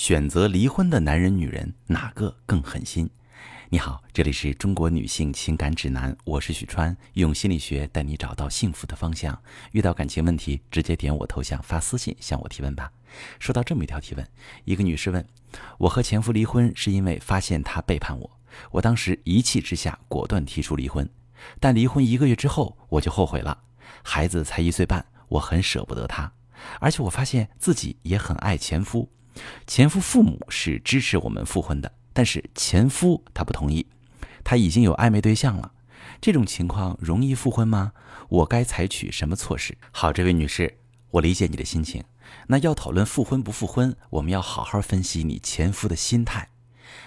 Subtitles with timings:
[0.00, 3.10] 选择离婚的男人、女人哪个更狠心？
[3.68, 9.38] 你好，这里是中国女性情感指南，我是许川，用心理学带你找到幸福的方向。
[9.72, 12.90] 遇到感情问题，直接点我头像发私信向我提问吧。
[13.38, 14.26] 收到这么一条提问，
[14.64, 15.22] 一个女士问：
[15.76, 18.30] 我和前夫离婚是因为发现他背叛我，
[18.70, 21.06] 我当时一气之下果断提出离婚，
[21.60, 23.64] 但离婚一个月之后我就后悔了，
[24.02, 26.32] 孩子才一岁半，我很舍不得他，
[26.80, 29.06] 而且我发现自己也很爱前夫。
[29.66, 33.86] 前夫父母是支持我们复婚的，但是前夫他不同意，
[34.42, 35.72] 他已经有暧昧对象了。
[36.20, 37.92] 这种情况容易复婚吗？
[38.28, 39.76] 我该采取什么措施？
[39.90, 40.78] 好，这位女士，
[41.12, 42.04] 我理解你的心情。
[42.48, 46.48] 那要讨论复婚不复婚，我们要好好分析你前夫的心态。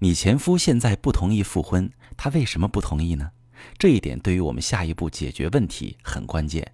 [0.00, 3.30] 你前夫现在不同意复婚，他为什么不同意呢？
[3.78, 6.72] 这一点对于我们下一步解决问题很关键。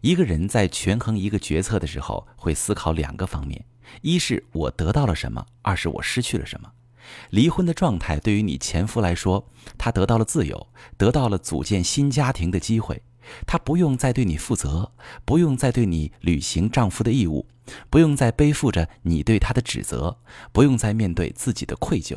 [0.00, 3.64] 一个人在权衡一个决策的时候，会思考两个方面。
[4.02, 6.72] 一是我得到了什么，二是我失去了什么。
[7.30, 13.02] 离婚的状态对于你前夫来说，他得到了自由，得到了组建新家庭的机会，
[13.46, 14.92] 他不用再对你负责，
[15.24, 17.46] 不用再对你履行丈夫的义务，
[17.88, 20.18] 不用再背负着你对他的指责，
[20.52, 22.16] 不用再面对自己的愧疚。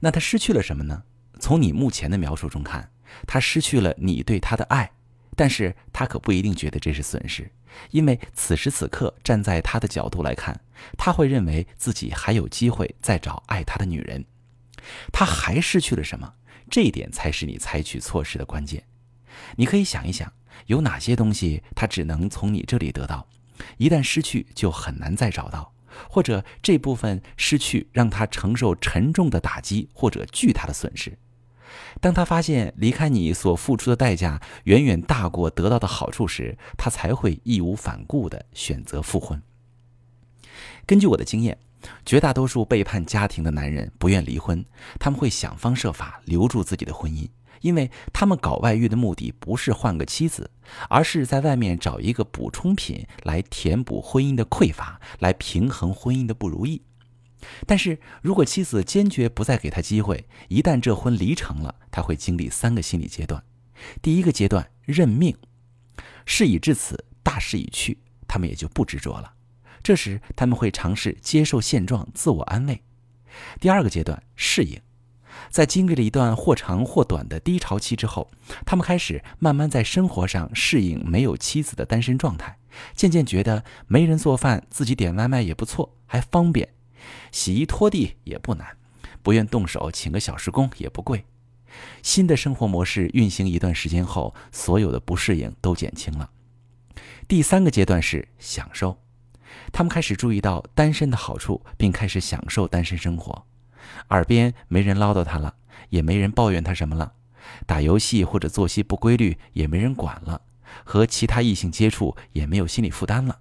[0.00, 1.02] 那他失去了什么呢？
[1.38, 2.90] 从你目前的描述中看，
[3.26, 4.92] 他失去了你对他的爱。
[5.36, 7.50] 但是他可不一定觉得这是损失，
[7.90, 10.60] 因为此时此刻站在他的角度来看，
[10.98, 14.24] 他会认为自己还有机会再找爱他的女人。
[15.12, 16.34] 他还失去了什么？
[16.70, 18.84] 这一点才是你采取措施的关键。
[19.56, 20.32] 你可以想一想，
[20.66, 23.28] 有哪些东西他只能从你这里得到，
[23.78, 25.74] 一旦失去就很难再找到，
[26.08, 31.18] 或者这部分失去让他承受沉重的打击或者巨大的损失。
[32.00, 39.40] 当他发现离开你所付出的代价远远大过得到的好处时，他才会义无反顾地选择复婚。
[40.86, 41.58] 根据我的经验，
[42.04, 44.64] 绝大多数背叛家庭的男人不愿离婚，
[44.98, 47.28] 他们会想方设法留住自己的婚姻，
[47.60, 50.50] 因为他们搞外遇的目的不是换个妻子，
[50.88, 56.82] 而是在外面找一个补充品来填补婚姻的匮乏，来平衡婚姻的不如意。
[57.66, 63.42] 但是如果妻子坚决不再给他机会，一旦这婚离成了，他会经历三个心理阶段。
[64.02, 65.36] 第一个阶段认命，
[66.26, 69.32] 事已至此，大势已去，他们也就不执着了。
[69.82, 72.82] 这时他们会尝试接受现状，自我安慰。
[73.58, 74.78] 第二个阶段适应，
[75.48, 78.30] 在经历了一段或长或短的低潮期之后，
[78.66, 82.58] 他们开始慢慢在生活上适应没有妻子的单身状态，
[82.94, 86.74] 渐渐觉得没人做饭，自己点外卖也不错，还方便。
[87.32, 88.76] 洗衣拖地也不难，
[89.22, 91.24] 不愿动手，请个小时工也不贵。
[92.02, 96.30] 新的生活模式运行一段时间后，所有的不适应都减轻了。
[97.28, 98.98] 第三个阶段是享受，
[99.72, 103.46] 他们开始注意到单身的好处，并开始享受单身生活。
[104.08, 105.54] 耳边没人唠叨他了，
[105.90, 107.12] 也没人抱怨他什么了。
[107.66, 110.42] 打游戏或者作息不规律也没人管了，
[110.84, 113.38] 和其他异性接触也没有心理负担了。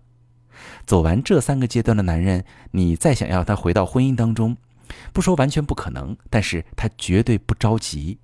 [0.86, 4.58] 走完这三个阶段的男人，你再想要他回到婚姻当中，
[5.14, 8.20] 不说完全不可能，但是他绝对不着急。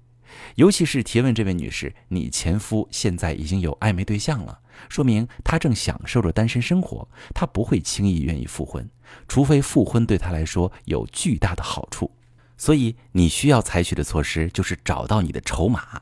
[0.56, 4.60] 尤其是提问这位女士，你前夫现在已经有暧昧对象了，
[4.90, 8.90] 说明他正享受着单身生活，他不会轻易愿意复婚，
[9.30, 12.12] 除非复婚对他来说有巨大的好处。
[12.58, 16.02] 所以你需要采取的措施就是找到你的筹码，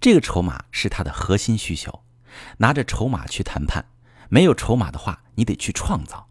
[0.00, 2.02] 这个筹码是他的核心需求，
[2.58, 3.84] 拿着筹码去谈判。
[4.34, 6.28] 没有筹码的话，你得去创造。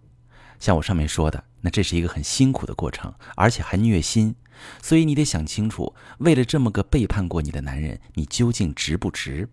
[0.59, 4.35] 像我上面说的，那这是一个很辛苦的过程，而且还虐心。
[4.81, 9.47] 所以你得想清楚，为了这么个背叛过你的男人，你究竟值不值？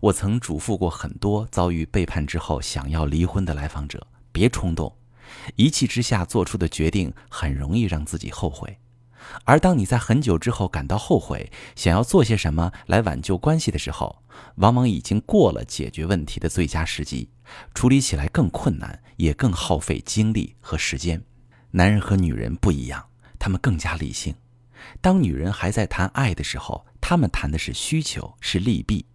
[0.00, 4.96] 我曾嘱咐过很多遭遇背叛之后想要离婚的来访者，别冲动，
[5.56, 8.78] 一气之下做出的决定很容易让自己后悔。
[9.44, 14.22] 而当你在很久之后感到后悔，想要做些什么来挽救关系的时候，
[14.56, 17.30] 往往已经过了解决问题的最佳时机，
[17.74, 21.22] 处理起来更困难，也更耗费精力和时间。
[21.72, 23.06] 男人和女人不一样，
[23.38, 24.34] 他们更加理性。
[25.00, 29.06] 当女人还在谈爱的时候，他们谈的是需求，是利弊。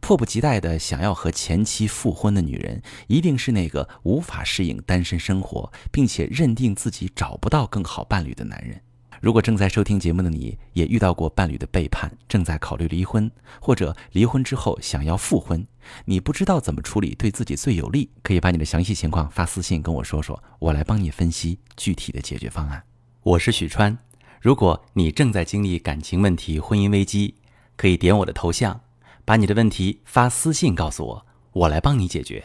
[0.00, 8.82] 迫不及待的想要和前妻复婚的女人，一定是那个无法适应单身生活，并且认定自己找不到更好伴侣的男人。
[9.20, 13.30] 如果正在收听节目的你也遇到过伴侣的背叛，正在考虑离婚，
[13.60, 15.66] 或者离婚之后想要复婚，
[16.04, 22.82] 你不知道怎么处理对自己最有利，可以把你的详细情况发私信跟我说说，我来帮你分析具体的解决方案。
[23.22, 23.98] 我是许川，
[24.40, 27.34] 如果你正在经历感情问题、婚姻危机，
[27.76, 28.80] 可以点我的头像，
[29.24, 32.44] 把你的问题发私信告诉我，我来帮你解决。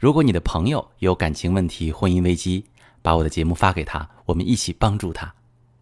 [0.00, 2.64] 如果你的朋友有感情问题、婚姻危机，
[3.02, 5.34] 把我的节目发给他，我们一起帮助他。